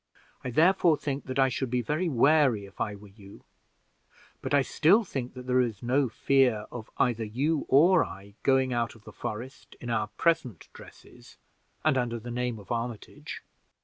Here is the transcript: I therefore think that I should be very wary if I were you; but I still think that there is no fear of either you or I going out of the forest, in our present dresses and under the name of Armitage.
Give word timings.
I 0.43 0.49
therefore 0.49 0.97
think 0.97 1.25
that 1.27 1.37
I 1.37 1.49
should 1.49 1.69
be 1.69 1.83
very 1.83 2.09
wary 2.09 2.65
if 2.65 2.81
I 2.81 2.95
were 2.95 3.09
you; 3.09 3.43
but 4.41 4.51
I 4.51 4.63
still 4.63 5.03
think 5.03 5.35
that 5.35 5.45
there 5.45 5.61
is 5.61 5.83
no 5.83 6.09
fear 6.09 6.65
of 6.71 6.89
either 6.97 7.23
you 7.23 7.67
or 7.69 8.03
I 8.03 8.33
going 8.41 8.73
out 8.73 8.95
of 8.95 9.03
the 9.03 9.13
forest, 9.13 9.75
in 9.79 9.91
our 9.91 10.07
present 10.07 10.69
dresses 10.73 11.37
and 11.85 11.99
under 11.99 12.17
the 12.17 12.31
name 12.31 12.57
of 12.57 12.71
Armitage. 12.71 13.43